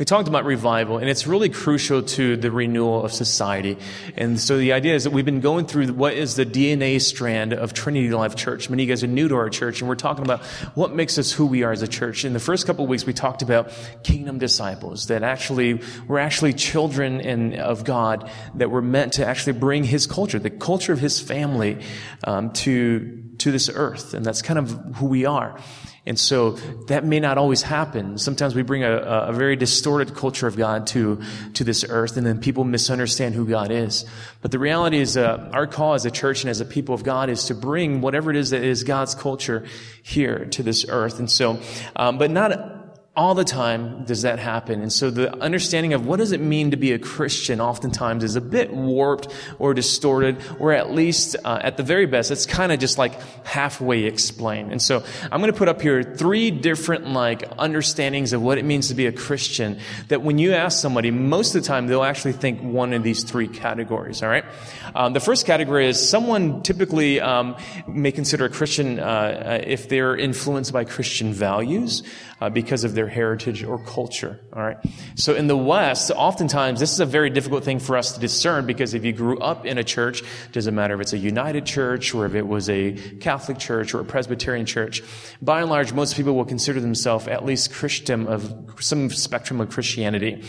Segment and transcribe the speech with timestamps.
[0.00, 3.76] We talked about revival, and it's really crucial to the renewal of society.
[4.16, 7.52] And so the idea is that we've been going through what is the DNA strand
[7.52, 8.70] of Trinity Life Church.
[8.70, 10.40] Many of you guys are new to our church, and we're talking about
[10.74, 12.24] what makes us who we are as a church.
[12.24, 16.54] In the first couple of weeks, we talked about kingdom disciples, that actually, we're actually
[16.54, 20.98] children in, of God, that we're meant to actually bring His culture, the culture of
[21.00, 21.78] His family,
[22.24, 24.14] um, to, to this earth.
[24.14, 25.60] And that's kind of who we are.
[26.06, 26.52] And so
[26.88, 28.16] that may not always happen.
[28.16, 31.20] Sometimes we bring a, a, very distorted culture of God to,
[31.54, 34.06] to this earth and then people misunderstand who God is.
[34.40, 37.04] But the reality is, uh, our call as a church and as a people of
[37.04, 39.66] God is to bring whatever it is that is God's culture
[40.02, 41.18] here to this earth.
[41.18, 41.60] And so,
[41.94, 42.79] um, but not
[43.20, 44.80] all the time does that happen.
[44.80, 48.34] And so the understanding of what does it mean to be a Christian oftentimes is
[48.34, 52.72] a bit warped or distorted, or at least, uh, at the very best, it's kind
[52.72, 54.72] of just like halfway explained.
[54.72, 58.64] And so I'm going to put up here three different like understandings of what it
[58.64, 62.02] means to be a Christian that when you ask somebody, most of the time they'll
[62.02, 64.22] actually think one of these three categories.
[64.22, 64.46] All right.
[64.94, 67.54] Um, the first category is someone typically um,
[67.86, 72.02] may consider a Christian uh, uh if they're influenced by Christian values
[72.40, 74.40] uh, because of their heritage or culture.
[74.52, 74.78] All right.
[75.16, 78.66] So in the West, oftentimes this is a very difficult thing for us to discern
[78.66, 82.14] because if you grew up in a church, doesn't matter if it's a United church
[82.14, 85.02] or if it was a Catholic church or a Presbyterian church.
[85.42, 89.70] By and large, most people will consider themselves at least Christian of some spectrum of
[89.70, 90.42] Christianity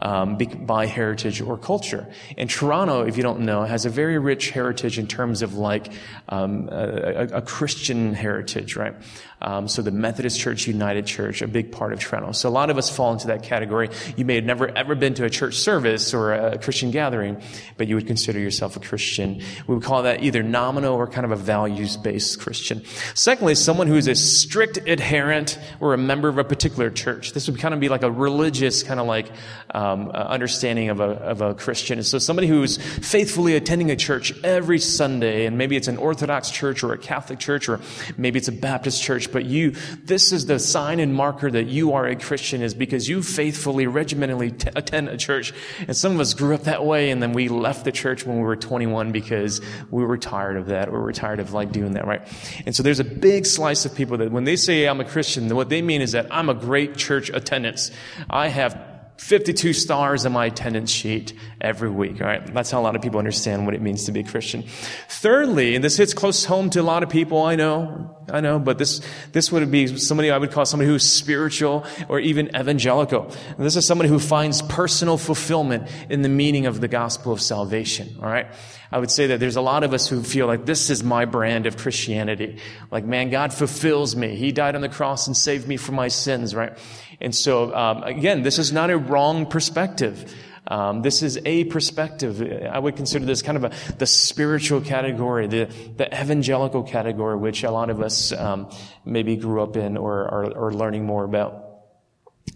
[0.00, 2.08] um, by heritage or culture.
[2.36, 5.92] And Toronto, if you don't know, has a very rich heritage in terms of like
[6.28, 8.94] um, a, a, a Christian heritage, right?
[9.40, 12.32] Um, so the Methodist Church, United Church, a big part of Toronto.
[12.32, 13.90] So a lot of us fall into that category.
[14.16, 17.42] You may have never ever been to a church service or a Christian gathering,
[17.76, 19.42] but you would consider yourself a Christian.
[19.66, 22.82] We would call that either nominal or kind of a values-based Christian.
[23.14, 27.32] Secondly, someone who is a strict adherent or a member of a particular church.
[27.32, 29.30] This would kind of be like a religious kind of like
[29.74, 32.02] um, uh, understanding of a, of a Christian.
[32.02, 36.82] So somebody who's faithfully attending a church every Sunday, and maybe it's an Orthodox church
[36.82, 37.80] or a Catholic church, or
[38.16, 39.72] maybe it's a Baptist church church, but you,
[40.04, 43.86] this is the sign and marker that you are a Christian is because you faithfully,
[43.86, 45.52] regimentally t- attend a church.
[45.86, 48.36] And some of us grew up that way and then we left the church when
[48.36, 49.60] we were 21 because
[49.90, 50.90] we were tired of that.
[50.92, 52.26] We were tired of like doing that, right?
[52.64, 55.54] And so there's a big slice of people that when they say I'm a Christian,
[55.54, 57.90] what they mean is that I'm a great church attendance.
[58.30, 62.20] I have 52 stars on my attendance sheet every week.
[62.20, 62.46] All right.
[62.52, 64.62] That's how a lot of people understand what it means to be a Christian.
[65.08, 68.58] Thirdly, and this hits close home to a lot of people, I know, I know,
[68.58, 69.00] but this,
[69.32, 73.32] this would be somebody I would call somebody who's spiritual or even evangelical.
[73.56, 77.40] And this is somebody who finds personal fulfillment in the meaning of the gospel of
[77.40, 78.18] salvation.
[78.20, 78.46] All right.
[78.92, 81.24] I would say that there's a lot of us who feel like this is my
[81.24, 82.58] brand of Christianity.
[82.90, 84.36] Like, man, God fulfills me.
[84.36, 86.76] He died on the cross and saved me from my sins, right?
[87.20, 90.34] And so, um, again, this is not a wrong perspective.
[90.68, 92.42] Um, this is a perspective.
[92.70, 95.66] I would consider this kind of a, the spiritual category, the,
[95.96, 98.70] the evangelical category, which a lot of us um,
[99.04, 101.65] maybe grew up in or are learning more about.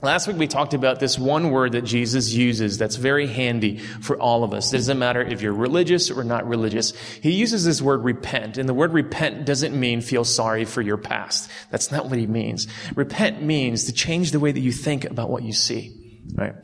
[0.02, 4.18] Last week we talked about this one word that Jesus uses that's very handy for
[4.18, 4.72] all of us.
[4.72, 6.96] It doesn't matter if you're religious or not religious.
[7.16, 10.96] He uses this word repent, and the word repent doesn't mean feel sorry for your
[10.96, 11.50] past.
[11.70, 12.66] That's not what he means.
[12.94, 15.94] Repent means to change the way that you think about what you see,
[16.34, 16.54] right?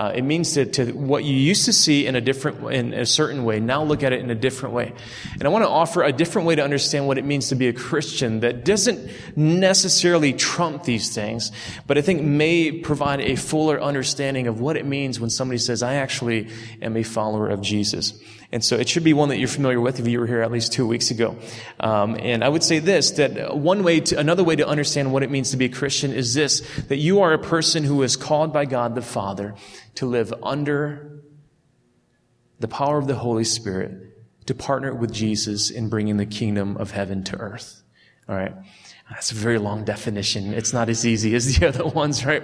[0.00, 3.04] Uh, it means to, to what you used to see in a different, in a
[3.04, 4.94] certain way, now look at it in a different way.
[5.34, 7.68] And I want to offer a different way to understand what it means to be
[7.68, 11.52] a Christian that doesn't necessarily trump these things,
[11.86, 15.82] but I think may provide a fuller understanding of what it means when somebody says,
[15.82, 16.48] I actually
[16.80, 18.18] am a follower of Jesus.
[18.52, 20.50] And so it should be one that you're familiar with if you were here at
[20.50, 21.36] least two weeks ago.
[21.78, 25.22] Um, and I would say this, that one way to, another way to understand what
[25.22, 28.16] it means to be a Christian is this, that you are a person who is
[28.16, 29.54] called by God the Father
[29.96, 31.22] to live under
[32.58, 34.10] the power of the Holy Spirit
[34.46, 37.82] to partner with Jesus in bringing the kingdom of heaven to earth.
[38.28, 38.54] All right.
[39.10, 40.54] That's a very long definition.
[40.54, 42.42] It's not as easy as the other ones, right?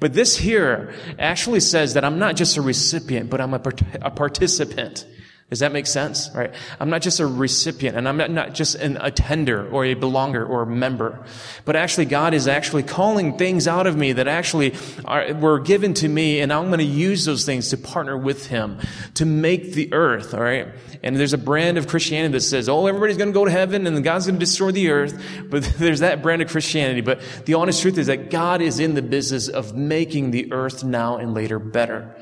[0.00, 3.82] But this here actually says that I'm not just a recipient, but I'm a, part-
[4.00, 5.06] a participant.
[5.52, 6.30] Does that make sense?
[6.34, 6.50] Right?
[6.80, 10.62] I'm not just a recipient and I'm not, just an attender or a belonger or
[10.62, 11.26] a member,
[11.66, 15.92] but actually God is actually calling things out of me that actually are, were given
[15.92, 18.78] to me and I'm going to use those things to partner with Him
[19.16, 20.68] to make the earth, alright?
[21.02, 23.86] And there's a brand of Christianity that says, oh, everybody's going to go to heaven
[23.86, 25.22] and God's going to destroy the earth.
[25.50, 27.02] But there's that brand of Christianity.
[27.02, 30.82] But the honest truth is that God is in the business of making the earth
[30.82, 32.16] now and later better.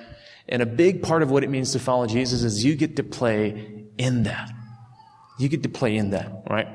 [0.50, 3.02] And a big part of what it means to follow Jesus is you get to
[3.02, 4.50] play in that.
[5.38, 6.68] You get to play in that, right?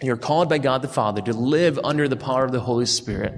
[0.00, 3.34] You're called by God the Father to live under the power of the Holy Spirit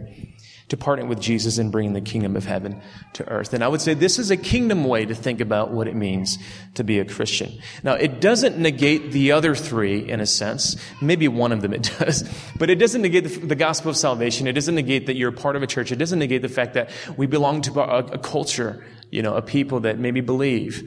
[0.68, 2.80] to partner with Jesus in bringing the kingdom of heaven
[3.12, 3.52] to earth.
[3.52, 6.38] And I would say this is a kingdom way to think about what it means
[6.74, 7.52] to be a Christian.
[7.82, 10.76] Now, it doesn't negate the other three in a sense.
[11.02, 12.28] Maybe one of them it does.
[12.58, 14.46] But it doesn't negate the, the gospel of salvation.
[14.46, 15.92] It doesn't negate that you're part of a church.
[15.92, 18.84] It doesn't negate the fact that we belong to a, a culture,
[19.14, 20.82] you know, a people that maybe believe.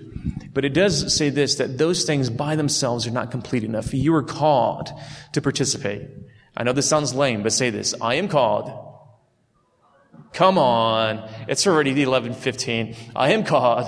[0.54, 3.94] But it does say this, that those things by themselves are not complete enough.
[3.94, 4.90] You are called
[5.32, 6.10] to participate.
[6.58, 7.96] I know this sounds lame, but say this.
[8.02, 8.84] I am called
[10.34, 11.28] Come on.
[11.48, 12.96] It's already the 11:15.
[13.16, 13.88] I am called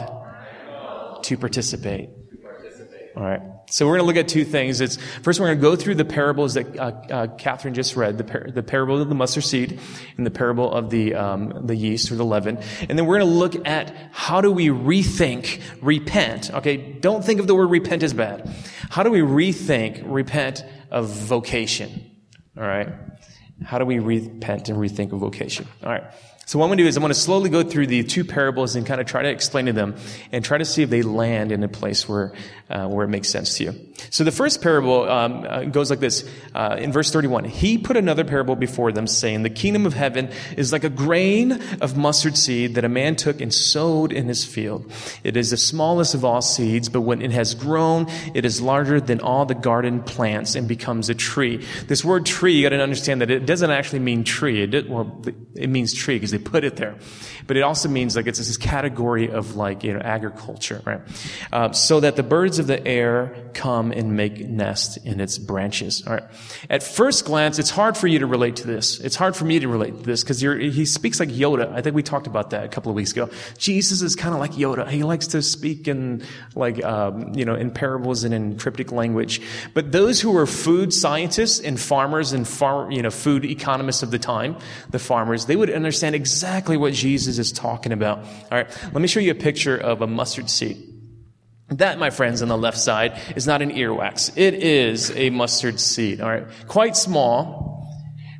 [1.24, 2.09] to participate.
[3.15, 3.41] All right.
[3.69, 4.81] So we're going to look at two things.
[4.81, 8.17] It's first we're going to go through the parables that uh, uh, Catherine just read,
[8.17, 9.79] the, par- the parable of the mustard seed
[10.17, 13.31] and the parable of the um, the yeast or the leaven, and then we're going
[13.31, 16.51] to look at how do we rethink repent.
[16.53, 18.50] Okay, don't think of the word repent as bad.
[18.89, 22.12] How do we rethink repent of vocation?
[22.57, 22.89] All right.
[23.63, 25.67] How do we repent and rethink of vocation?
[25.83, 26.03] All right.
[26.50, 28.25] So what I'm going to do is I'm going to slowly go through the two
[28.25, 29.96] parables and kind of try to explain to them
[30.31, 32.34] and try to see if they land in a place where,
[32.72, 33.88] uh, where it makes sense to you.
[34.10, 37.46] So the first parable um, uh, goes like this uh, in verse 31.
[37.46, 41.62] He put another parable before them, saying, "The kingdom of heaven is like a grain
[41.81, 44.92] of mustard seed that a man took and sowed in his field.
[45.24, 49.00] It is the smallest of all seeds, but when it has grown, it is larger
[49.00, 52.81] than all the garden plants and becomes a tree." This word "tree," you got to
[52.81, 54.63] understand that it doesn't actually mean tree.
[54.63, 55.22] It, well,
[55.56, 56.96] it means tree because they put it there,
[57.48, 61.01] but it also means like it's this category of like you know agriculture, right?
[61.51, 66.06] Uh, so that the birds of the air come and make nest in its branches.
[66.06, 66.24] All right.
[66.69, 69.00] At first glance, it's hard for you to relate to this.
[69.00, 71.71] It's hard for me to relate to this because he speaks like Yoda.
[71.74, 73.30] I think we talked about that a couple of weeks ago.
[73.57, 74.88] Jesus is kind of like Yoda.
[74.89, 76.24] He likes to speak in
[76.56, 79.41] like, um, you know, in parables and in cryptic language.
[79.74, 84.12] But those who were food scientists and farmers and farm, you know, food economists of
[84.12, 84.57] the time,
[84.89, 88.19] the farmers, they would understand exactly what Jesus is talking about.
[88.19, 88.69] All right.
[88.83, 90.88] Let me show you a picture of a mustard seed.
[91.69, 94.31] That, my friends, on the left side is not an earwax.
[94.36, 96.48] It is a mustard seed, all right?
[96.68, 97.88] Quite small.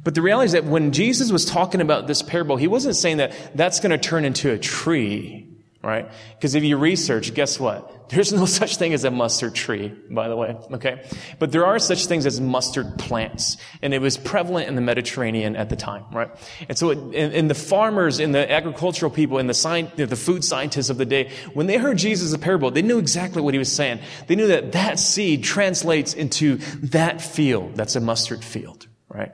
[0.04, 3.18] But the reality is that when Jesus was talking about this parable, he wasn't saying
[3.18, 5.49] that that's going to turn into a tree
[5.82, 6.10] right?
[6.36, 7.96] Because if you research, guess what?
[8.10, 11.04] There's no such thing as a mustard tree, by the way, okay?
[11.38, 15.56] But there are such things as mustard plants, and it was prevalent in the Mediterranean
[15.56, 16.32] at the time, right?
[16.68, 20.16] And so, it, and, and, the farmers and the agricultural people and the, science, the
[20.16, 23.60] food scientists of the day, when they heard Jesus' parable, they knew exactly what he
[23.60, 24.00] was saying.
[24.26, 26.58] They knew that that seed translates into
[26.90, 27.76] that field.
[27.76, 29.34] That's a mustard field, right?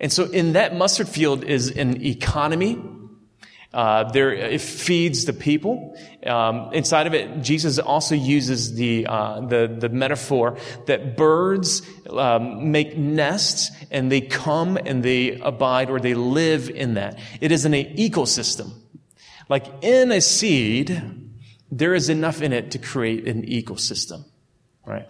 [0.00, 2.82] And so in that mustard field is an economy,
[3.74, 5.98] uh, there, it feeds the people.
[6.24, 10.56] Um, inside of it, Jesus also uses the uh, the, the metaphor
[10.86, 16.94] that birds um, make nests and they come and they abide or they live in
[16.94, 17.18] that.
[17.40, 18.72] It is an ecosystem.
[19.48, 21.02] Like in a seed,
[21.70, 24.24] there is enough in it to create an ecosystem,
[24.86, 25.08] right?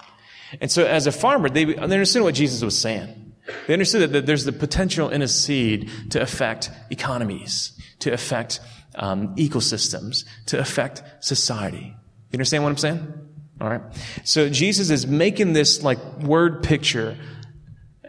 [0.60, 3.23] And so, as a farmer, they, they understood what Jesus was saying.
[3.66, 7.74] They understood that there's the potential in a seed to affect economies
[8.04, 8.60] to affect
[8.96, 11.96] um, ecosystems, to affect society.
[12.30, 13.12] You understand what I'm saying?
[13.60, 13.80] All right.
[14.24, 17.16] So Jesus is making this like word picture,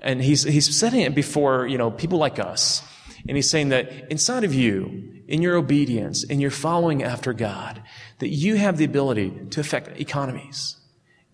[0.01, 2.83] and he's he's setting it before you know people like us,
[3.27, 7.81] and he's saying that inside of you, in your obedience, in your following after God,
[8.19, 10.75] that you have the ability to affect economies.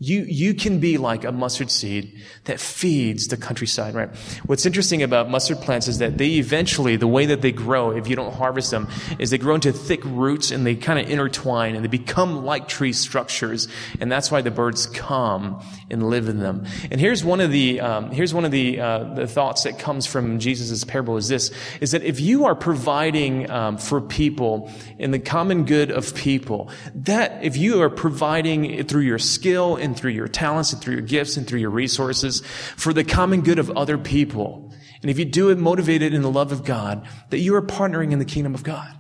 [0.04, 4.10] You, you can be like a mustard seed that feeds the countryside, right?
[4.48, 8.08] What's interesting about mustard plants is that they eventually, the way that they grow, if
[8.08, 8.88] you don't harvest them,
[9.20, 12.68] is they grow into thick roots and they kind of intertwine and they become like
[12.68, 13.68] tree structures.
[14.00, 16.66] And that's why the birds come and live in them.
[16.90, 20.08] And here's one of the, um, here's one of the, uh, the thoughts that comes
[20.08, 25.12] from Jesus' parable is this, is that if you are providing, um, for people in
[25.12, 30.00] the common good of people, that if you are providing through your skill and and
[30.00, 32.42] through your talents and through your gifts and through your resources
[32.78, 34.74] for the common good of other people.
[35.02, 38.14] And if you do it motivated in the love of God, that you are partnering
[38.14, 38.98] in the kingdom of God.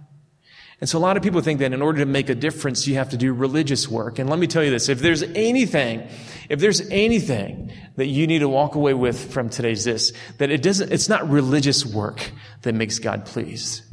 [0.81, 2.95] And so a lot of people think that in order to make a difference, you
[2.95, 4.19] have to do religious work.
[4.19, 6.09] And let me tell you this, if there's anything,
[6.49, 10.61] if there's anything that you need to walk away with from today's this, that it
[10.61, 12.31] doesn't, it's not religious work
[12.63, 13.83] that makes God pleased.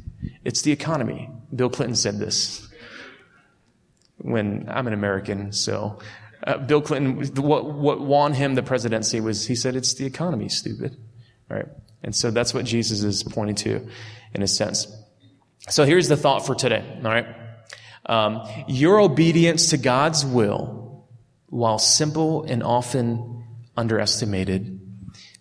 [0.44, 1.30] It's the economy.
[1.54, 2.66] Bill Clinton said this
[4.16, 5.98] when I'm an American, so
[6.46, 10.48] uh, Bill Clinton, what, what won him the presidency was he said, it's the economy,
[10.48, 10.96] stupid.
[11.48, 11.66] Right?
[12.02, 13.88] And so that's what Jesus is pointing to
[14.34, 14.86] in a sense.
[15.68, 16.84] So here's the thought for today.
[16.96, 17.26] All right.
[18.06, 21.06] Um, your obedience to God's will,
[21.46, 23.44] while simple and often
[23.76, 24.80] underestimated,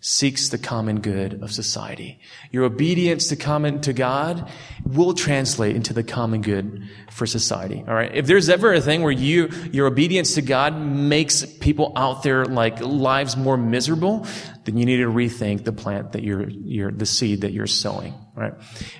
[0.00, 2.20] seeks the common good of society.
[2.52, 4.48] Your obedience to common to God
[4.84, 7.84] will translate into the common good for society.
[7.86, 8.14] All right.
[8.14, 12.44] If there's ever a thing where you your obedience to God makes people out there
[12.44, 14.26] like lives more miserable,
[14.64, 18.14] then you need to rethink the plant that you're you're the seed that you're sowing.
[18.36, 18.54] Right.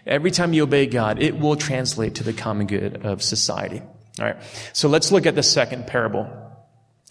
[0.04, 3.82] Every time you obey God, it will translate to the common good of society.
[4.18, 4.36] All right.
[4.72, 6.28] So let's look at the second parable.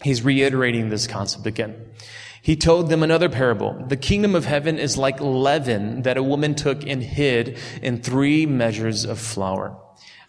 [0.03, 1.87] He's reiterating this concept again.
[2.41, 3.85] He told them another parable.
[3.87, 8.45] The kingdom of heaven is like leaven that a woman took and hid in three
[8.45, 9.77] measures of flour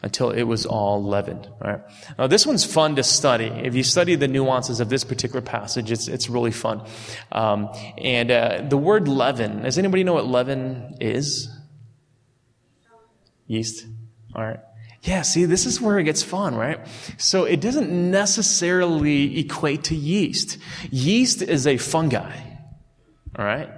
[0.03, 1.49] until it was all leavened.
[1.61, 1.81] Right?
[2.19, 3.47] Now, this one's fun to study.
[3.47, 6.83] If you study the nuances of this particular passage, it's it's really fun.
[7.33, 9.63] Um, and uh, the word leaven.
[9.63, 11.49] Does anybody know what leaven is?
[13.47, 13.87] Yeast.
[14.35, 14.61] All right.
[15.09, 16.81] Yeah, see, this is where it gets fun, right?
[17.17, 20.59] So it doesn't necessarily equate to yeast.
[20.91, 22.39] Yeast is a fungi,
[23.39, 23.71] all right?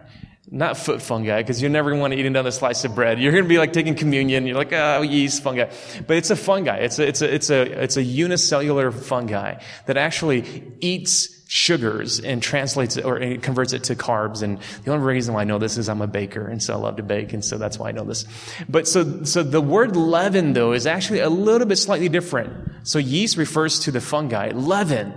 [0.51, 3.21] Not foot fungi, because you're never going to want to eat another slice of bread.
[3.21, 4.45] You're going to be like taking communion.
[4.45, 5.71] You're like, oh, yeast, fungi.
[6.05, 6.79] But it's a fungi.
[6.79, 12.41] It's a, it's a, it's a, it's a unicellular fungi that actually eats sugars and
[12.41, 14.41] translates it or converts it to carbs.
[14.41, 16.77] And the only reason why I know this is I'm a baker and so I
[16.77, 17.33] love to bake.
[17.33, 18.25] And so that's why I know this.
[18.69, 22.53] But so, so the word leaven though is actually a little bit slightly different.
[22.85, 24.53] So yeast refers to the fungi.
[24.53, 25.13] Leaven.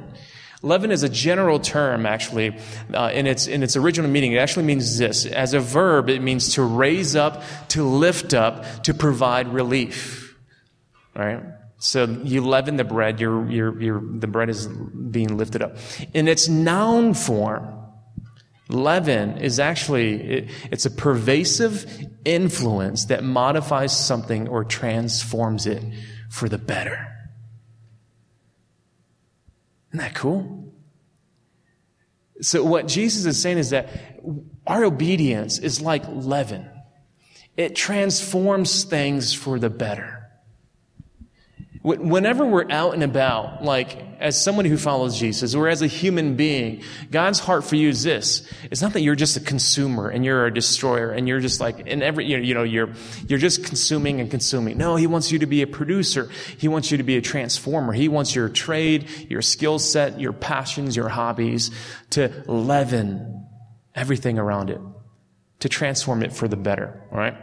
[0.64, 2.58] Leaven is a general term, actually,
[2.94, 4.32] uh, in its in its original meaning.
[4.32, 8.84] It actually means this: as a verb, it means to raise up, to lift up,
[8.84, 10.36] to provide relief.
[11.18, 11.44] All right.
[11.84, 15.76] So you leaven the bread, your, your, your, the bread is being lifted up.
[16.14, 17.68] In its noun form,
[18.70, 21.86] leaven is actually, it, it's a pervasive
[22.24, 25.84] influence that modifies something or transforms it
[26.30, 27.06] for the better.
[29.90, 30.74] Isn't that cool?
[32.40, 33.90] So what Jesus is saying is that
[34.66, 36.66] our obedience is like leaven.
[37.58, 40.23] It transforms things for the better.
[41.84, 46.38] Whenever we're out and about, like as someone who follows Jesus or as a human
[46.38, 48.50] being, God's heart for you is this.
[48.72, 51.82] It's not that you're just a consumer and you're a destroyer and you're just like,
[51.82, 52.92] in every, you know, you're,
[53.28, 54.78] you're just consuming and consuming.
[54.78, 56.30] No, He wants you to be a producer.
[56.58, 57.92] He wants you to be a transformer.
[57.92, 61.70] He wants your trade, your skill set, your passions, your hobbies
[62.12, 63.46] to leaven
[63.94, 64.80] everything around it,
[65.60, 67.36] to transform it for the better, all right?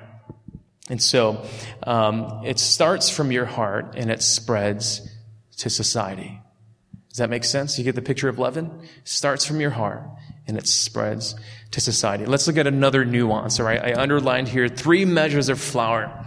[0.90, 1.46] And so
[1.84, 5.08] um, it starts from your heart and it spreads
[5.58, 6.40] to society.
[7.08, 7.78] Does that make sense?
[7.78, 8.88] You get the picture of leaven?
[9.04, 10.02] Starts from your heart
[10.46, 11.36] and it spreads
[11.70, 12.26] to society.
[12.26, 13.80] Let's look at another nuance, all right?
[13.82, 16.26] I underlined here three measures of flour.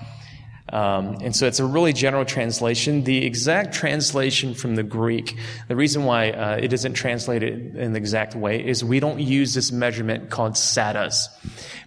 [0.73, 3.03] Um, and so it's a really general translation.
[3.03, 5.37] The exact translation from the Greek,
[5.67, 9.53] the reason why uh, it isn't translated in the exact way is we don't use
[9.53, 11.27] this measurement called seahs.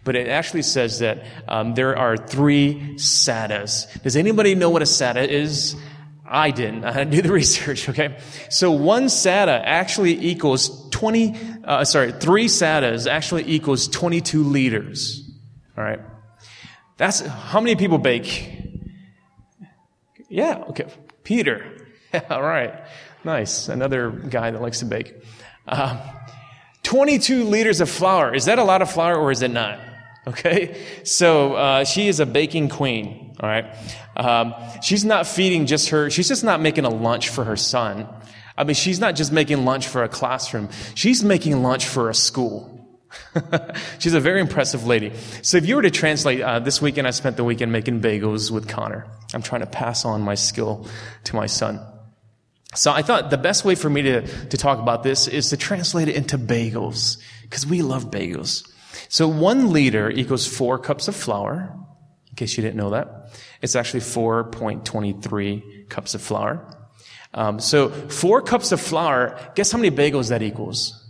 [0.04, 4.02] But it actually says that um, there are three seahs.
[4.04, 5.74] Does anybody know what a seah is?
[6.24, 6.84] I didn't.
[6.84, 8.20] I to do the research, okay?
[8.50, 15.28] So one seah actually equals 20, uh, sorry, three seahs actually equals 22 liters.
[15.76, 15.98] All right?
[16.98, 18.62] That's, how many people bake?
[20.36, 20.84] Yeah, okay.
[21.24, 21.64] Peter.
[22.30, 22.74] All right.
[23.24, 23.68] Nice.
[23.68, 25.14] Another guy that likes to bake.
[25.66, 25.98] Um,
[26.82, 28.34] 22 liters of flour.
[28.34, 29.80] Is that a lot of flour or is it not?
[30.26, 30.76] Okay.
[31.04, 33.34] So, uh, she is a baking queen.
[33.40, 33.64] All right.
[34.14, 38.06] Um, she's not feeding just her, she's just not making a lunch for her son.
[38.58, 40.68] I mean, she's not just making lunch for a classroom.
[40.94, 42.75] She's making lunch for a school.
[43.98, 45.12] She's a very impressive lady.
[45.42, 48.50] So if you were to translate, uh, this weekend I spent the weekend making bagels
[48.50, 49.06] with Connor.
[49.34, 50.86] I'm trying to pass on my skill
[51.24, 51.80] to my son.
[52.74, 55.56] So I thought the best way for me to, to talk about this is to
[55.56, 58.68] translate it into bagels, because we love bagels.
[59.08, 61.74] So one liter equals four cups of flour,
[62.28, 63.30] in case you didn't know that.
[63.62, 66.76] It's actually 4.23 cups of flour.
[67.32, 71.02] Um, so four cups of flour, guess how many bagels that equals?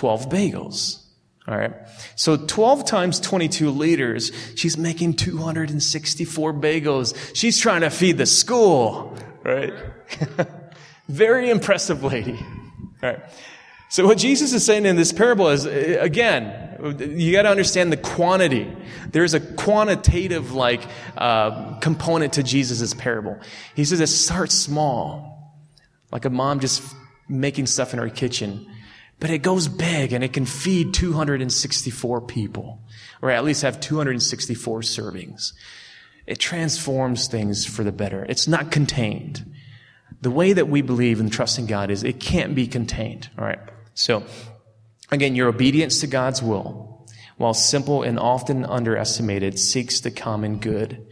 [0.00, 1.04] 12 bagels.
[1.46, 1.74] All right.
[2.16, 7.36] So 12 times 22 liters, she's making 264 bagels.
[7.36, 9.14] She's trying to feed the school,
[9.44, 9.74] right?
[11.08, 12.38] Very impressive lady.
[13.02, 13.20] All right.
[13.90, 17.98] So what Jesus is saying in this parable is, again, you got to understand the
[17.98, 18.74] quantity.
[19.12, 20.80] There's a quantitative like
[21.18, 23.38] uh, component to Jesus' parable.
[23.74, 25.60] He says it starts small,
[26.10, 26.82] like a mom just
[27.28, 28.66] making stuff in her kitchen,
[29.20, 32.80] but it goes big and it can feed 264 people,
[33.22, 35.52] or at least have 264 servings.
[36.26, 38.24] It transforms things for the better.
[38.28, 39.44] It's not contained.
[40.22, 41.28] The way that we believe in
[41.66, 43.30] God is it can't be contained.
[43.38, 43.60] All right.
[43.94, 44.24] So
[45.10, 51.04] Again, your obedience to God's will, while simple and often underestimated, seeks the common good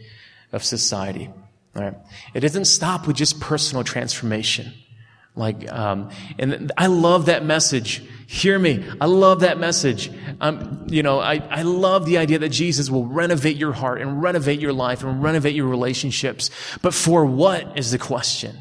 [0.51, 1.29] of society.
[1.75, 1.95] All right.
[2.33, 4.73] It doesn't stop with just personal transformation.
[5.39, 8.03] Like, um, and I love that message.
[8.27, 8.85] Hear me.
[8.99, 10.11] I love that message.
[10.41, 14.21] Um, you know, I, I love the idea that Jesus will renovate your heart and
[14.21, 16.51] renovate your life and renovate your relationships.
[16.81, 18.57] But for what is the question?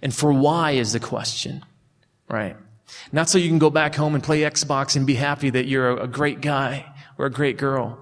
[0.00, 1.64] And for why is the question?
[2.28, 2.56] Right.
[3.10, 5.98] Not so you can go back home and play Xbox and be happy that you're
[5.98, 6.86] a great guy
[7.18, 7.98] or a great girl.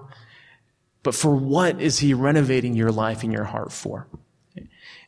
[1.01, 4.07] But for what is he renovating your life and your heart for?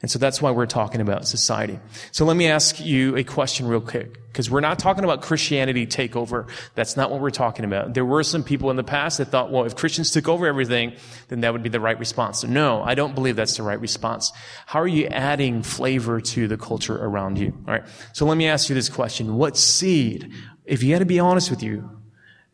[0.02, 1.80] And so that's why we're talking about society.
[2.12, 5.88] So let me ask you a question real quick, because we're not talking about Christianity
[5.88, 6.48] takeover.
[6.76, 7.96] That's not what we're talking about.
[7.96, 10.94] There were some people in the past that thought, well, if Christians took over everything,
[11.30, 12.42] then that would be the right response.
[12.42, 14.32] So no, I don't believe that's the right response.
[14.68, 17.58] How are you adding flavor to the culture around you?
[17.68, 17.84] All right.
[18.14, 19.36] So let me ask you this question.
[19.36, 20.32] What seed,
[20.66, 21.90] if you had to be honest with you,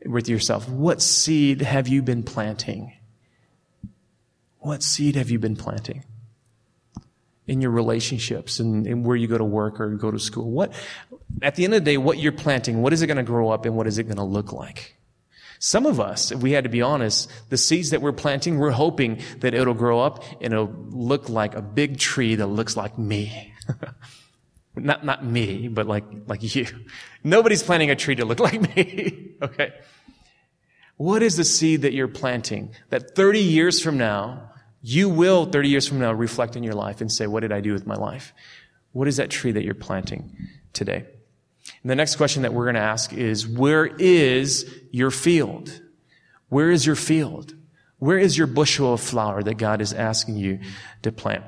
[0.05, 2.93] with yourself, what seed have you been planting?
[4.59, 6.05] What seed have you been planting?
[7.47, 10.49] In your relationships and, and, where you go to work or go to school.
[10.49, 10.73] What,
[11.41, 13.49] at the end of the day, what you're planting, what is it going to grow
[13.49, 14.95] up and what is it going to look like?
[15.59, 18.71] Some of us, if we had to be honest, the seeds that we're planting, we're
[18.71, 22.97] hoping that it'll grow up and it'll look like a big tree that looks like
[22.97, 23.53] me.
[24.75, 26.67] not, not me, but like, like you.
[27.23, 29.35] Nobody's planting a tree to look like me.
[29.41, 29.73] okay.
[30.97, 34.51] What is the seed that you're planting that 30 years from now,
[34.83, 37.61] you will 30 years from now reflect in your life and say, what did I
[37.61, 38.33] do with my life?
[38.91, 40.35] What is that tree that you're planting
[40.73, 41.05] today?
[41.81, 45.81] And the next question that we're going to ask is, where is your field?
[46.49, 47.55] Where is your field?
[47.99, 50.59] Where is your bushel of flour that God is asking you
[51.01, 51.45] to plant?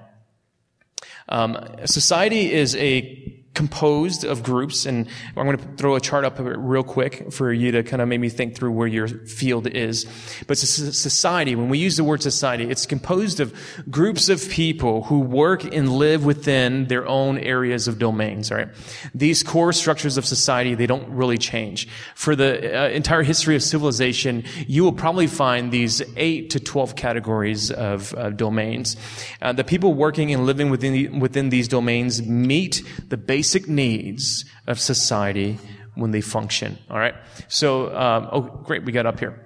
[1.28, 6.36] Um, society is a composed of groups, and I'm going to throw a chart up
[6.38, 10.06] real quick for you to kind of make me think through where your field is.
[10.46, 13.54] But society, when we use the word society, it's composed of
[13.90, 18.68] groups of people who work and live within their own areas of domains, right?
[19.16, 21.88] These core structures of society, they don't really change.
[22.14, 26.96] For the uh, entire history of civilization, you will probably find these 8 to 12
[26.96, 28.98] categories of uh, domains.
[29.42, 33.70] Uh, the people working and living within, the, within these domains meet the basic basic
[33.70, 35.60] needs of society
[35.94, 36.80] when they function.
[36.90, 37.14] All right.
[37.48, 39.40] So, um, oh, great, we got up here.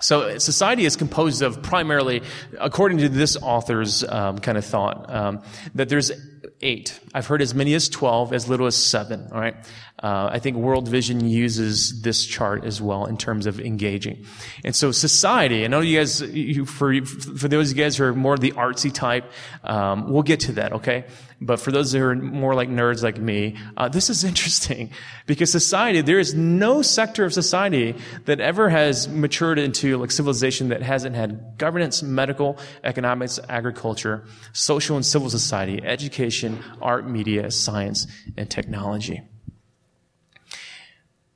[0.00, 2.22] So society is composed of primarily,
[2.60, 5.42] according to this author's um, kind of thought, um,
[5.74, 6.12] that there's
[6.60, 7.00] eight.
[7.12, 9.28] I've heard as many as twelve, as little as seven.
[9.32, 9.56] All right.
[10.00, 14.24] Uh, I think World Vision uses this chart as well in terms of engaging.
[14.64, 18.04] And so society, I know you guys, you, for, for those of you guys who
[18.04, 19.24] are more of the artsy type,
[19.64, 21.04] um, we'll get to that, okay?
[21.40, 24.90] But for those who are more like nerds like me, uh, this is interesting
[25.26, 30.70] because society, there is no sector of society that ever has matured into like civilization
[30.70, 38.08] that hasn't had governance, medical, economics, agriculture, social and civil society, education, art, media, science,
[38.36, 39.22] and technology.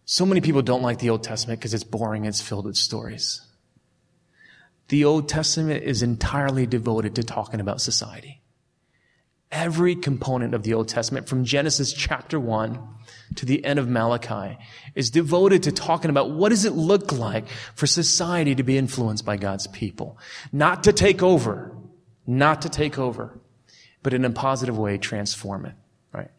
[0.04, 3.40] So many people don't like the Old Testament because it's boring, it's filled with stories.
[4.88, 8.41] The Old Testament is entirely devoted to talking about society.
[9.52, 12.80] Every component of the Old Testament, from Genesis chapter 1
[13.36, 14.58] to the end of Malachi,
[14.94, 19.26] is devoted to talking about what does it look like for society to be influenced
[19.26, 20.16] by God's people.
[20.52, 21.76] Not to take over,
[22.26, 23.38] not to take over,
[24.02, 25.74] but in a positive way transform it.
[26.14, 26.30] Right?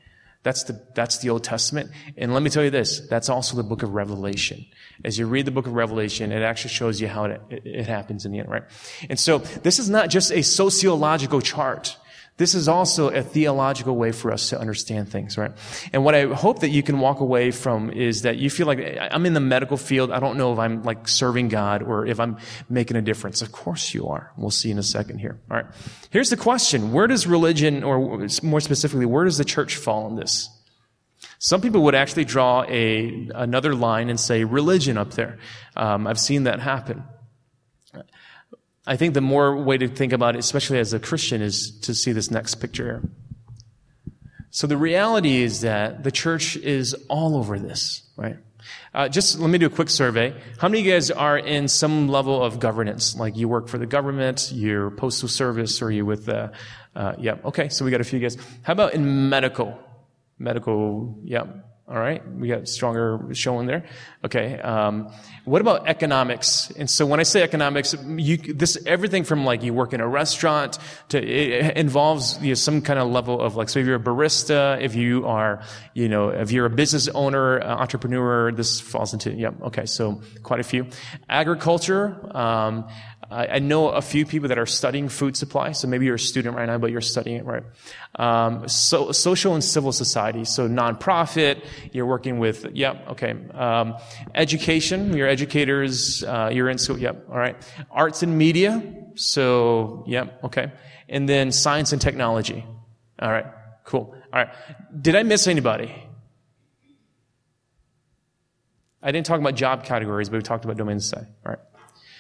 [0.42, 1.92] That's the, that's the Old Testament.
[2.18, 4.66] And let me tell you this, that's also the book of Revelation.
[5.06, 7.86] As you read the book of Revelation, it actually shows you how it, it, it
[7.86, 8.64] happens in the end, right?
[9.08, 11.96] And so this is not just a sociological chart.
[12.38, 15.52] This is also a theological way for us to understand things, right?
[15.94, 18.80] And what I hope that you can walk away from is that you feel like
[19.12, 20.12] I'm in the medical field.
[20.12, 22.38] I don't know if I'm like serving God or if I'm
[22.70, 23.44] making a difference.
[23.44, 24.32] Of course you are.
[24.36, 25.40] We'll see in a second here.
[25.52, 25.68] All right.
[26.10, 26.92] Here's the question.
[26.92, 30.50] Where does religion, or more specifically, where does the church fall in this?
[31.38, 35.38] Some people would actually draw a, another line and say religion up there.
[35.76, 37.04] Um, I've seen that happen.
[38.86, 41.94] I think the more way to think about it, especially as a Christian, is to
[41.94, 43.02] see this next picture here.
[44.50, 48.38] So the reality is that the church is all over this, right?
[48.94, 50.34] Uh, just let me do a quick survey.
[50.60, 53.16] How many of you guys are in some level of governance?
[53.16, 56.52] Like you work for the government, you're postal service, or you with the,
[56.96, 58.38] uh, yeah, okay, so we got a few guys.
[58.62, 59.78] How about in medical?
[60.38, 61.46] Medical, yeah,
[61.86, 63.84] All right, we got stronger showing there.
[64.24, 65.12] Okay, um,
[65.44, 66.72] what about economics?
[66.78, 70.08] And so when I say economics, you, this everything from like you work in a
[70.08, 70.78] restaurant
[71.10, 74.00] to it involves you know, some kind of level of like so if you're a
[74.00, 75.62] barista, if you are
[75.94, 80.22] you know if you're a business owner, uh, entrepreneur, this falls into yeah okay so
[80.42, 80.88] quite a few.
[81.28, 82.16] Agriculture.
[82.36, 82.88] Um,
[83.30, 85.72] I know a few people that are studying food supply.
[85.72, 87.64] So maybe you're a student right now, but you're studying it, right?
[88.16, 90.46] Um, so, social and civil society.
[90.46, 93.36] So nonprofit, you're working with, yep, okay.
[93.54, 93.96] Um,
[94.36, 97.56] education, you're educators, uh, you're in school, yep, all right.
[97.92, 98.84] Arts and media.
[99.16, 100.72] So, yep, okay.
[101.10, 102.66] And then science and technology.
[103.20, 103.46] All right,
[103.86, 104.16] cool.
[104.34, 104.50] All right.
[105.00, 105.94] Did I miss anybody?
[109.02, 111.30] I didn't talk about job categories, but we talked about domain society.
[111.46, 111.60] All right.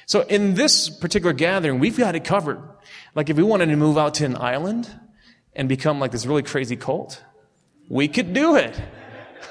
[0.05, 2.61] So in this particular gathering, we've got it covered.
[3.15, 4.89] Like if we wanted to move out to an island
[5.55, 7.23] and become like this really crazy cult,
[7.89, 8.79] we could do it.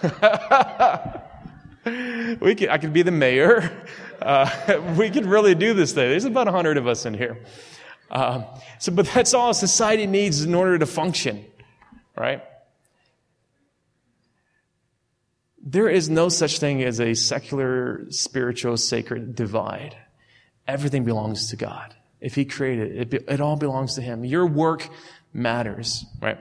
[2.41, 3.87] we could, I could be the mayor.
[4.23, 6.09] Uh, we could really do this thing.
[6.09, 7.43] There's about a hundred of us in here.
[8.09, 8.45] Uh,
[8.79, 11.45] so, but that's all society needs in order to function,
[12.17, 12.41] right?
[15.61, 19.97] There is no such thing as a secular, spiritual, sacred divide.
[20.73, 21.95] Everything belongs to God.
[22.21, 24.25] If He created it, it, it all belongs to Him.
[24.25, 24.89] Your work
[25.35, 26.39] matters, right?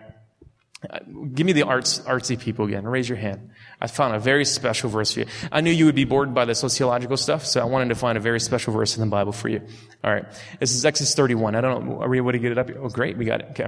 [0.89, 0.99] Uh,
[1.33, 2.85] give me the arts, artsy people again.
[2.85, 3.51] Raise your hand.
[3.79, 5.25] I found a very special verse for you.
[5.51, 8.17] I knew you would be bored by the sociological stuff, so I wanted to find
[8.17, 9.61] a very special verse in the Bible for you.
[10.03, 10.25] All right.
[10.59, 11.55] This is Exodus 31.
[11.55, 12.01] I don't know.
[12.01, 12.69] Are we able to get it up?
[12.79, 13.17] Oh, great.
[13.17, 13.47] We got it.
[13.51, 13.67] Okay.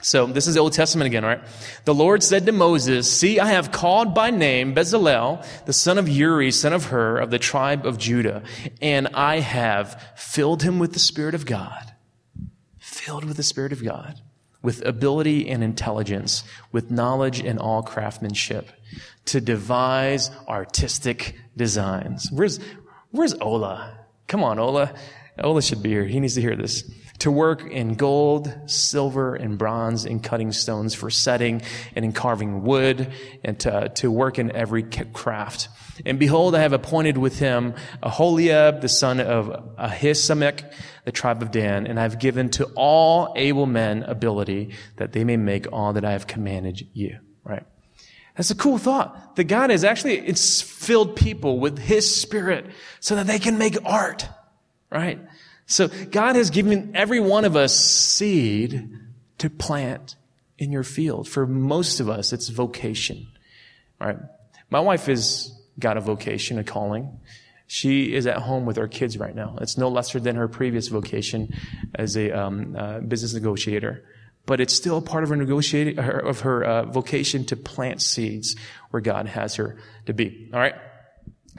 [0.00, 1.40] So this is the Old Testament again, right?
[1.84, 6.08] The Lord said to Moses, See, I have called by name Bezalel, the son of
[6.08, 8.42] Uri, son of Hur, of the tribe of Judah,
[8.80, 11.92] and I have filled him with the Spirit of God,
[12.78, 14.20] filled with the Spirit of God,
[14.60, 18.70] with ability and intelligence, with knowledge and all craftsmanship,
[19.26, 22.28] to devise artistic designs.
[22.32, 22.58] Where's,
[23.12, 23.98] where's Ola?
[24.26, 24.92] Come on, Ola.
[25.38, 26.04] Ola should be here.
[26.04, 26.82] He needs to hear this
[27.22, 31.62] to work in gold, silver, and bronze, in cutting stones for setting,
[31.94, 33.12] and in carving wood,
[33.44, 35.68] and to, to work in every craft.
[36.04, 40.64] And behold, I have appointed with him Aholiab, the son of Ahisamach,
[41.04, 45.22] the tribe of Dan, and I have given to all able men ability that they
[45.22, 47.20] may make all that I have commanded you.
[47.44, 47.64] Right?
[48.36, 49.36] That's a cool thought.
[49.36, 52.66] That God has actually it's filled people with His Spirit
[52.98, 54.28] so that they can make art.
[54.90, 55.20] Right?
[55.72, 58.90] So God has given every one of us seed
[59.38, 60.16] to plant
[60.58, 61.26] in your field.
[61.26, 63.26] For most of us, it's vocation.
[64.00, 64.18] All right.
[64.70, 67.18] My wife has got a vocation, a calling.
[67.66, 69.56] She is at home with our kids right now.
[69.62, 71.54] It's no lesser than her previous vocation
[71.94, 74.04] as a um, uh, business negotiator,
[74.44, 78.56] but it's still part of her negotiating of her uh, vocation to plant seeds
[78.90, 80.50] where God has her to be.
[80.52, 80.74] All right.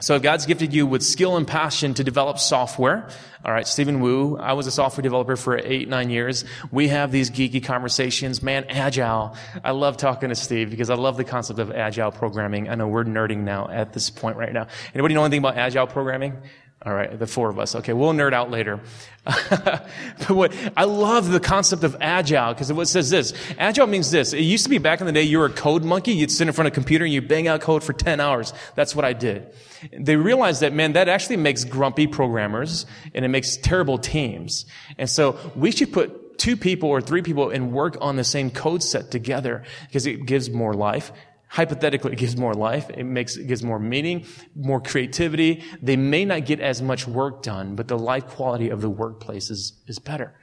[0.00, 3.08] So God's gifted you with skill and passion to develop software.
[3.44, 6.44] All right, Stephen Wu, I was a software developer for eight, nine years.
[6.72, 8.42] We have these geeky conversations.
[8.42, 9.36] Man, agile.
[9.62, 12.68] I love talking to Steve because I love the concept of agile programming.
[12.68, 14.66] I know we're nerding now at this point right now.
[14.94, 16.38] Anybody know anything about agile programming?
[16.86, 17.74] All right, the four of us.
[17.76, 18.78] Okay, we'll nerd out later.
[19.24, 19.86] but
[20.28, 23.32] what I love the concept of agile because it says this.
[23.58, 24.34] Agile means this.
[24.34, 26.12] It used to be back in the day you were a code monkey.
[26.12, 28.52] You'd sit in front of a computer and you bang out code for 10 hours.
[28.74, 29.50] That's what I did.
[29.98, 34.66] They realized that, man, that actually makes grumpy programmers and it makes terrible teams.
[34.98, 38.50] And so we should put two people or three people and work on the same
[38.50, 41.12] code set together because it gives more life
[41.48, 45.62] hypothetically it gives more life it makes it gives more meaning more creativity.
[45.80, 49.50] They may not get as much work done but the life quality of the workplace
[49.50, 50.34] is, is better.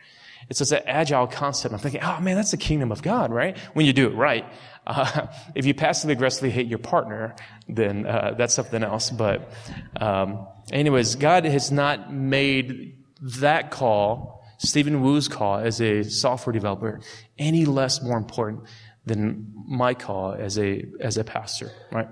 [0.49, 1.73] It's just an agile concept.
[1.73, 3.57] I'm thinking oh man that's the kingdom of god right?
[3.73, 4.45] When you do it right.
[4.87, 7.35] Uh, if you passively aggressively hate your partner
[7.67, 9.09] then uh, that's something else.
[9.09, 9.51] But
[9.99, 16.99] um, anyways god has not made that call stephen wu's call as a software developer
[17.37, 18.63] any less more important
[19.05, 22.07] than my call as a, as a pastor, right?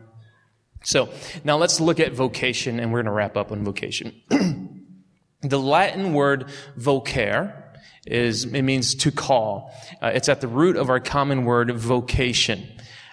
[0.84, 1.10] So
[1.44, 4.14] now let's look at vocation and we're going to wrap up on vocation.
[5.42, 6.46] the Latin word
[6.78, 7.64] vocare
[8.06, 9.74] is, it means to call.
[10.02, 12.68] Uh, it's at the root of our common word vocation.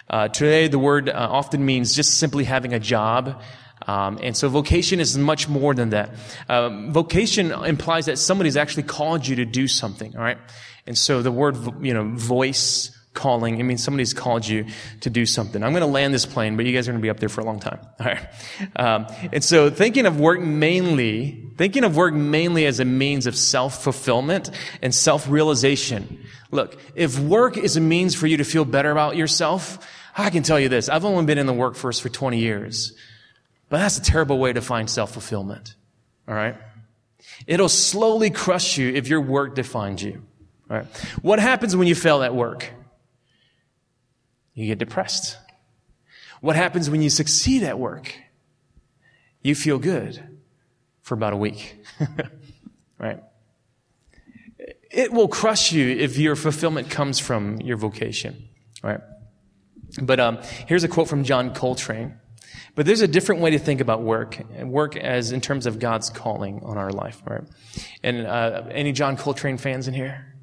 [0.09, 3.41] Uh, today the word uh, often means just simply having a job.
[3.85, 6.11] Um, and so vocation is much more than that.
[6.49, 10.37] Um, vocation implies that somebody's actually called you to do something, all right?
[10.85, 13.59] And so the word, you know, voice, calling.
[13.59, 14.65] It means somebody's called you
[15.01, 15.61] to do something.
[15.61, 17.27] I'm going to land this plane, but you guys are going to be up there
[17.27, 17.79] for a long time.
[17.99, 18.27] All right.
[18.75, 23.35] Um, and so thinking of work mainly, thinking of work mainly as a means of
[23.35, 24.51] self-fulfillment
[24.81, 26.23] and self-realization.
[26.51, 30.43] Look, if work is a means for you to feel better about yourself, I can
[30.43, 30.87] tell you this.
[30.87, 32.93] I've only been in the workforce for 20 years,
[33.69, 35.75] but that's a terrible way to find self-fulfillment.
[36.27, 36.55] All right.
[37.45, 40.23] It'll slowly crush you if your work defines you.
[40.69, 40.85] All right.
[41.21, 42.71] What happens when you fail at work?
[44.57, 45.37] You get depressed.
[46.41, 48.15] What happens when you succeed at work?
[49.43, 50.39] You feel good
[51.01, 51.77] for about a week,
[52.99, 53.21] right?
[54.89, 58.49] It will crush you if your fulfillment comes from your vocation,
[58.81, 58.99] right?
[60.01, 62.19] But um, here's a quote from John Coltrane.
[62.73, 66.09] But there's a different way to think about work, work as in terms of God's
[66.09, 67.43] calling on our life, right?
[68.03, 70.36] And uh, any John Coltrane fans in here?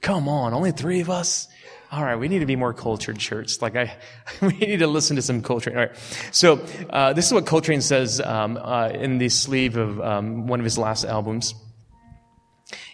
[0.00, 1.48] Come on, only three of us
[1.90, 3.62] all right, we need to be more cultured, church.
[3.62, 3.96] Like I,
[4.42, 5.76] we need to listen to some Coltrane.
[5.76, 5.96] All right.
[6.32, 10.60] So, uh, this is what Coltrane says, um, uh, in the sleeve of, um, one
[10.60, 11.54] of his last albums.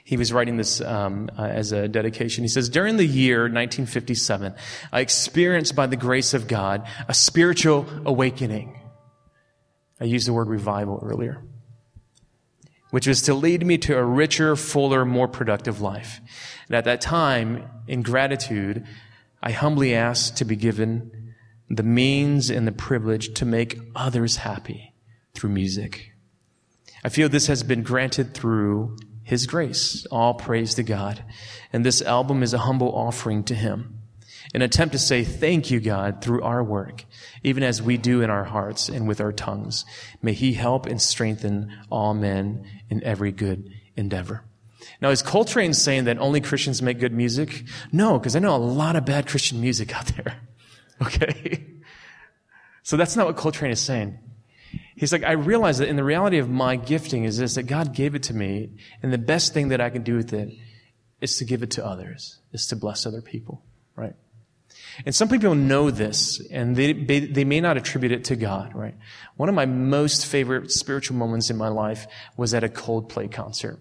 [0.04, 2.44] He was writing this, um, uh, as a dedication.
[2.44, 4.54] He says, during the year 1957,
[4.92, 8.80] I experienced by the grace of God a spiritual awakening.
[10.00, 11.42] I used the word revival earlier
[12.94, 16.20] which was to lead me to a richer, fuller, more productive life.
[16.68, 18.86] And at that time, in gratitude,
[19.42, 21.34] I humbly asked to be given
[21.68, 24.94] the means and the privilege to make others happy
[25.34, 26.12] through music.
[27.02, 30.06] I feel this has been granted through His grace.
[30.12, 31.24] All praise to God.
[31.72, 34.03] And this album is a humble offering to Him
[34.54, 37.04] an attempt to say thank you, God, through our work,
[37.42, 39.84] even as we do in our hearts and with our tongues.
[40.22, 44.44] May He help and strengthen all men in every good endeavor.
[45.00, 47.64] Now, is Coltrane saying that only Christians make good music?
[47.92, 50.36] No, because I know a lot of bad Christian music out there.
[51.02, 51.66] Okay?
[52.84, 54.16] So that's not what Coltrane is saying.
[54.94, 57.94] He's like, I realize that in the reality of my gifting is this, that God
[57.94, 58.70] gave it to me,
[59.02, 60.54] and the best thing that I can do with it
[61.20, 63.64] is to give it to others, is to bless other people,
[63.96, 64.14] right?
[65.04, 68.74] And some people know this, and they, they, they, may not attribute it to God,
[68.74, 68.94] right?
[69.36, 73.80] One of my most favorite spiritual moments in my life was at a Coldplay concert.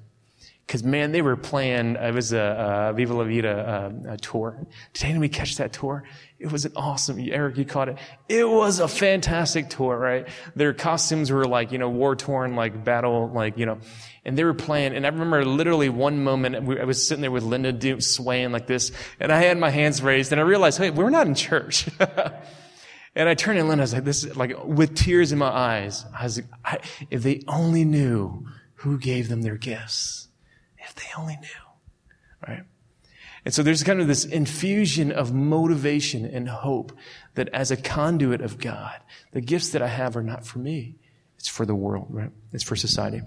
[0.66, 4.66] Cause man, they were playing, it was a, a Viva La Vida uh, a tour.
[4.94, 6.04] Did anybody catch that tour?
[6.40, 7.98] It was an awesome, Eric, you caught it.
[8.30, 10.28] It was a fantastic tour, right?
[10.56, 13.80] Their costumes were like, you know, war torn, like battle, like, you know,
[14.26, 14.96] and they were playing.
[14.96, 18.92] And I remember literally one moment, I was sitting there with Linda swaying like this,
[19.20, 21.90] and I had my hands raised, and I realized, hey, we're not in church.
[23.16, 26.06] and I turned to Linda, I was like, this, like, with tears in my eyes.
[26.18, 30.23] I was like, I, if they only knew who gave them their gifts.
[30.96, 32.64] They only knew, right?
[33.46, 36.94] And so there's kind of this infusion of motivation and hope
[37.36, 39.00] that as a conduit of God,
[39.32, 40.96] the gifts that I have are not for me.
[41.38, 42.32] It's for the world, right?
[42.54, 43.22] It's for society.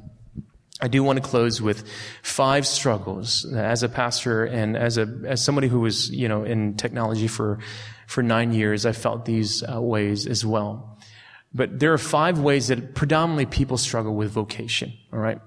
[0.81, 1.87] I do want to close with
[2.23, 6.77] five struggles as a pastor and as a, as somebody who was, you know, in
[6.77, 7.59] technology for,
[8.07, 8.85] for nine years.
[8.87, 10.99] I felt these uh, ways as well.
[11.55, 15.41] But there are five ways that predominantly people struggle with vocation, all right?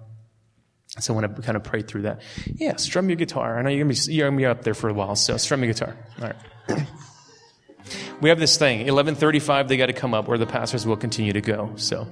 [0.99, 2.21] So I want to kind of pray through that.
[2.45, 3.57] Yeah, strum your guitar.
[3.57, 5.63] I know you're gonna be you're gonna be up there for a while, so strum
[5.63, 5.95] your guitar.
[6.21, 6.87] All right.
[8.21, 9.67] we have this thing, 11:35.
[9.67, 11.71] They got to come up, or the pastors will continue to go.
[11.75, 12.07] So,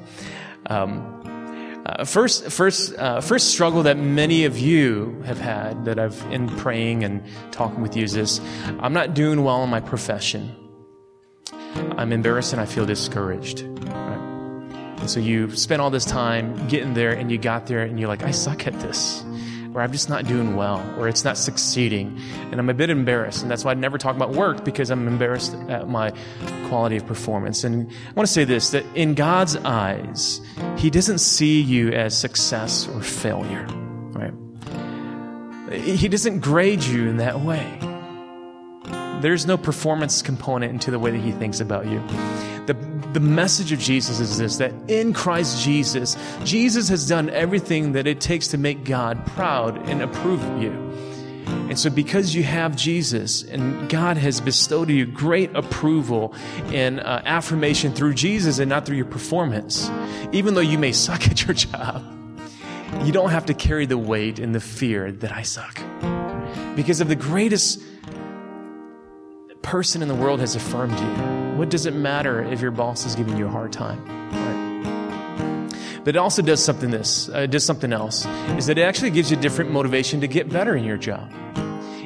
[0.67, 6.21] um, uh, first, first, uh, first struggle that many of you have had that I've
[6.31, 8.41] in praying and talking with you is this:
[8.79, 10.55] I'm not doing well in my profession.
[11.97, 13.65] I'm embarrassed and I feel discouraged.
[15.07, 18.09] And so you spent all this time getting there and you got there and you're
[18.09, 19.23] like, I suck at this.
[19.73, 22.19] Or I'm just not doing well, or it's not succeeding.
[22.51, 23.41] And I'm a bit embarrassed.
[23.41, 26.11] And that's why I never talk about work because I'm embarrassed at my
[26.67, 27.63] quality of performance.
[27.63, 30.41] And I want to say this that in God's eyes,
[30.75, 33.65] He doesn't see you as success or failure,
[34.11, 34.33] right?
[35.71, 37.79] He doesn't grade you in that way.
[39.21, 41.99] There's no performance component into the way that He thinks about you.
[42.65, 42.75] The
[43.13, 48.05] the message of Jesus is this that in Christ Jesus, Jesus has done everything that
[48.05, 50.71] it takes to make God proud and approve of you.
[51.69, 57.21] And so, because you have Jesus and God has bestowed you great approval and uh,
[57.25, 59.89] affirmation through Jesus and not through your performance,
[60.31, 62.03] even though you may suck at your job,
[63.03, 65.81] you don't have to carry the weight and the fear that I suck.
[66.75, 67.81] Because of the greatest
[69.67, 71.57] person in the world has affirmed you.
[71.57, 74.01] What does it matter if your boss is giving you a hard time?
[76.05, 78.25] But it also does something this, uh, does something else,
[78.57, 81.29] is that it actually gives you different motivation to get better in your job.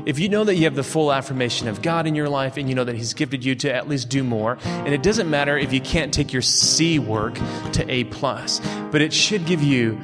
[0.07, 2.67] if you know that you have the full affirmation of God in your life and
[2.67, 5.55] you know that He's gifted you to at least do more, and it doesn't matter
[5.55, 7.35] if you can't take your C work
[7.73, 8.59] to A plus,
[8.91, 10.01] but it should give you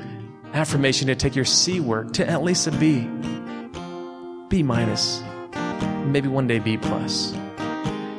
[0.53, 3.09] affirmation to take your C work to at least a B,
[4.47, 5.23] B minus,
[6.05, 7.33] maybe one day B plus.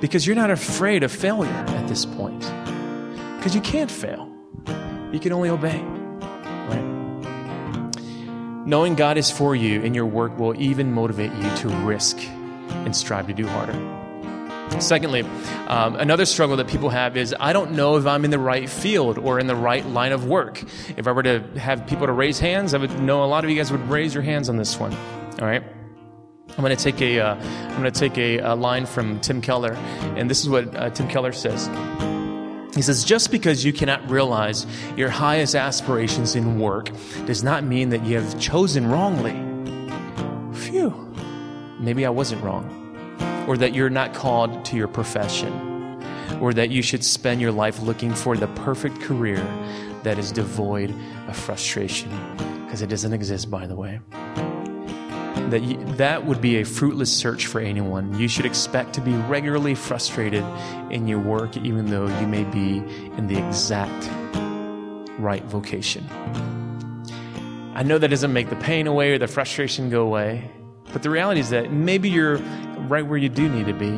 [0.00, 2.40] Because you're not afraid of failure at this point.
[3.37, 4.30] Because you can't fail.
[5.12, 5.80] You can only obey.
[5.80, 6.84] Right?
[8.66, 12.18] Knowing God is for you in your work will even motivate you to risk
[12.70, 13.74] and strive to do harder.
[14.80, 15.22] Secondly,
[15.66, 18.68] um, another struggle that people have is I don't know if I'm in the right
[18.68, 20.62] field or in the right line of work.
[20.96, 23.50] If I were to have people to raise hands, I would know a lot of
[23.50, 24.92] you guys would raise your hands on this one.
[25.40, 25.64] All right.
[26.59, 29.75] I'm going to take a am going to take a, a, line from Tim Keller,
[30.16, 31.68] and this is what uh, Tim Keller says.
[32.75, 34.66] He says, just because you cannot realize
[34.97, 36.90] your highest aspirations in work
[37.27, 39.35] does not mean that you have chosen wrongly.
[40.53, 41.14] Phew,
[41.79, 42.75] maybe I wasn't wrong.
[43.47, 46.03] Or that you're not called to your profession.
[46.40, 49.44] Or that you should spend your life looking for the perfect career
[50.03, 50.92] that is devoid
[51.29, 52.11] of frustration.
[52.64, 54.01] Because it doesn't exist, by the way
[55.50, 58.18] that you, that would be a fruitless search for anyone.
[58.18, 60.44] You should expect to be regularly frustrated
[60.90, 62.78] in your work, even though you may be
[63.16, 64.11] in the exact
[65.18, 66.06] right vocation.
[67.74, 70.50] I know that doesn't make the pain away or the frustration go away,
[70.92, 72.38] but the reality is that maybe you're
[72.88, 73.88] right where you do need to be,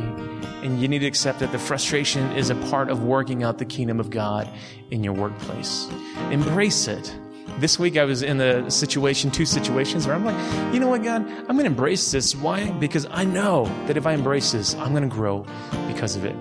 [0.63, 3.65] and you need to accept that the frustration is a part of working out the
[3.65, 4.49] kingdom of God
[4.91, 5.89] in your workplace.
[6.31, 7.15] Embrace it
[7.59, 11.03] this week I was in a situation, two situations where I'm like, you know what,
[11.03, 12.35] God, I'm going to embrace this.
[12.35, 12.71] Why?
[12.73, 15.47] Because I know that if I embrace this, I'm going to grow
[15.89, 16.37] because of it.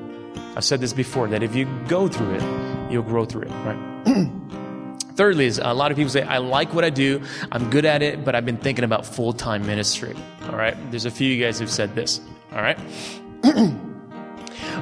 [0.55, 4.29] I've said this before that if you go through it, you'll grow through it, right?
[5.15, 8.01] Thirdly, is a lot of people say, I like what I do, I'm good at
[8.01, 10.15] it, but I've been thinking about full time ministry.
[10.43, 10.75] All right?
[10.91, 12.21] There's a few of you guys who've said this.
[12.53, 12.79] All right?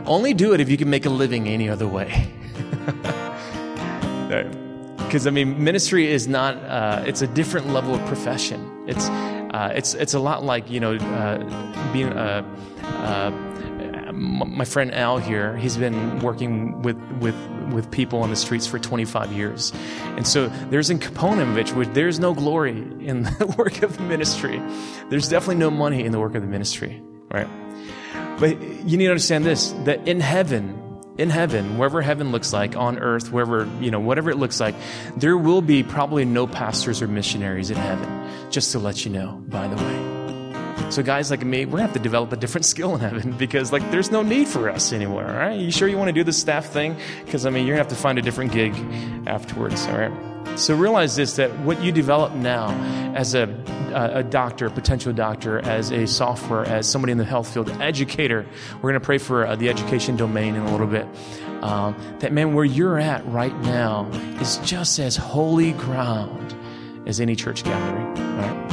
[0.05, 2.31] Only do it if you can make a living any other way.
[5.08, 6.56] because I mean, ministry is not.
[6.58, 8.86] Uh, it's a different level of profession.
[8.88, 12.46] It's uh, it's it's a lot like you know uh, being a.
[12.84, 13.32] Uh,
[14.17, 17.36] my friend Al here, he's been working with, with,
[17.72, 19.72] with people on the streets for 25 years.
[20.15, 23.96] And so there's a component of it where there's no glory in the work of
[23.98, 24.60] the ministry.
[25.10, 27.48] There's definitely no money in the work of the ministry, right?
[28.39, 30.87] But you need to understand this that in heaven,
[31.17, 34.75] in heaven, wherever heaven looks like, on earth, wherever, you know, whatever it looks like,
[35.15, 39.41] there will be probably no pastors or missionaries in heaven, just to let you know,
[39.47, 40.17] by the way.
[40.89, 43.71] So guys like me, we're gonna have to develop a different skill in heaven because
[43.71, 45.60] like there's no need for us anymore, all right?
[45.60, 46.95] You sure you want to do the staff thing?
[47.25, 48.73] Because I mean you're gonna have to find a different gig
[49.27, 50.37] afterwards, all right?
[50.55, 52.69] So realize this that what you develop now
[53.15, 53.43] as a,
[53.93, 58.89] a doctor, potential doctor, as a software, as somebody in the health field, educator, we're
[58.89, 61.07] going to pray for uh, the education domain in a little bit.
[61.62, 64.07] Um, that man, where you're at right now
[64.39, 66.55] is just as holy ground
[67.07, 68.13] as any church gathering.
[68.38, 68.66] Right?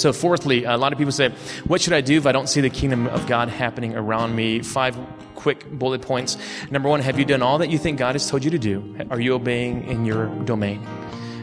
[0.00, 1.28] So, fourthly, a lot of people say,
[1.66, 4.60] What should I do if I don't see the kingdom of God happening around me?
[4.60, 4.96] Five
[5.34, 6.38] quick bullet points.
[6.70, 8.96] Number one, have you done all that you think God has told you to do?
[9.10, 10.86] Are you obeying in your domain?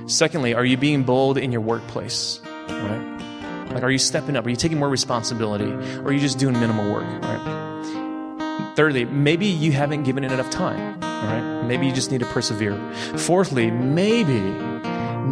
[0.08, 2.40] Secondly, are you being bold in your workplace?
[2.68, 3.68] Right?
[3.74, 4.44] Like, are you stepping up?
[4.44, 5.72] Are you taking more responsibility?
[6.00, 7.06] Or are you just doing minimal work?
[7.22, 8.74] Right?
[8.76, 11.00] Thirdly, maybe you haven't given it enough time.
[11.68, 12.76] Maybe you just need to persevere.
[13.18, 14.40] Fourthly, maybe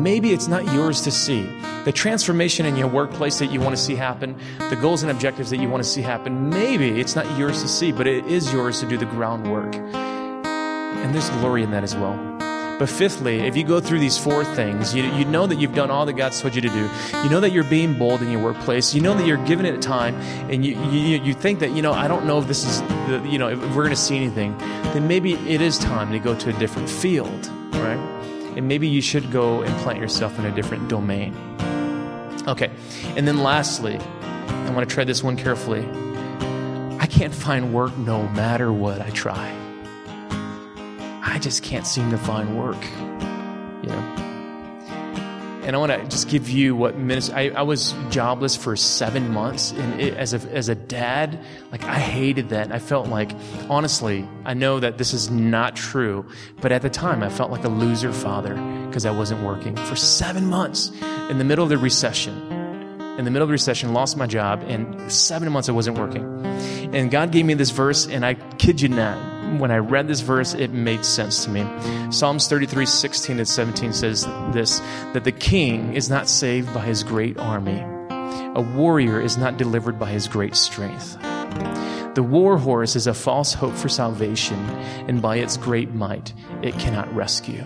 [0.03, 1.43] maybe it's not yours to see.
[1.83, 4.37] The transformation in your workplace that you want to see happen,
[4.69, 7.67] the goals and objectives that you want to see happen, maybe it's not yours to
[7.67, 9.75] see, but it is yours to do the groundwork.
[9.75, 12.15] And there's glory in that as well.
[12.77, 15.89] But fifthly, if you go through these four things, you, you know that you've done
[15.89, 16.89] all that God's told you to do.
[17.23, 18.93] You know that you're being bold in your workplace.
[18.93, 20.15] You know that you're giving it time,
[20.49, 23.25] and you, you, you think that, you know, I don't know if this is, the,
[23.29, 26.35] you know, if we're going to see anything, then maybe it is time to go
[26.35, 28.14] to a different field, right?
[28.55, 31.35] And maybe you should go and plant yourself in a different domain.
[32.47, 32.71] Okay,
[33.15, 35.87] and then lastly, I want to tread this one carefully.
[36.99, 39.53] I can't find work no matter what I try.
[41.21, 42.81] I just can't seem to find work,
[43.83, 44.24] you know.
[45.65, 47.33] And I want to just give you what ministry.
[47.35, 51.39] I, I, was jobless for seven months, and it, as a as a dad,
[51.71, 52.71] like I hated that.
[52.71, 53.31] I felt like,
[53.67, 56.23] honestly, I know that this is not true,
[56.61, 58.53] but at the time, I felt like a loser father
[58.85, 60.91] because I wasn't working for seven months
[61.31, 62.33] in the middle of the recession.
[63.17, 66.23] In the middle of the recession, lost my job, and seven months I wasn't working.
[66.93, 69.17] And God gave me this verse, and I kid you not,
[69.59, 71.65] when I read this verse, it made sense to me.
[72.11, 74.79] Psalms 33, 16 and 17 says this
[75.13, 77.79] that the king is not saved by his great army,
[78.55, 81.17] A warrior is not delivered by his great strength.
[82.15, 84.59] The war horse is a false hope for salvation,
[85.07, 87.65] and by its great might, it cannot rescue.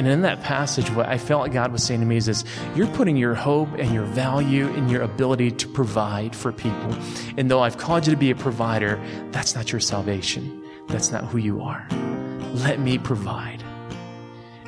[0.00, 2.44] And in that passage, what I felt like God was saying to me is this
[2.74, 6.96] you're putting your hope and your value in your ability to provide for people.
[7.36, 8.98] And though I've called you to be a provider,
[9.32, 10.59] that's not your salvation.
[10.90, 11.86] That's not who you are.
[12.54, 13.62] Let me provide.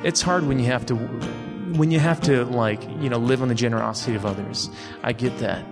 [0.03, 3.47] It's hard when you have to when you have to like, you know, live on
[3.47, 4.69] the generosity of others.
[5.01, 5.65] I get that.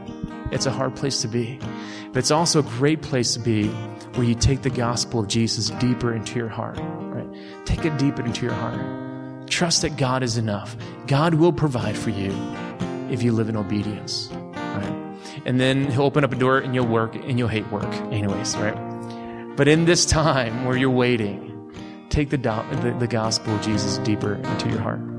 [0.51, 1.59] It's a hard place to be.
[2.07, 3.67] But it's also a great place to be
[4.15, 7.65] where you take the gospel of Jesus deeper into your heart, right?
[7.65, 9.47] Take it deeper into your heart.
[9.47, 10.75] Trust that God is enough.
[11.07, 12.31] God will provide for you
[13.09, 15.17] if you live in obedience, right?
[15.45, 18.57] And then he'll open up a door and you'll work and you'll hate work anyways,
[18.57, 18.90] right?
[19.55, 21.71] But in this time where you're waiting,
[22.09, 25.11] take the, do- the, the gospel of Jesus deeper into your heart.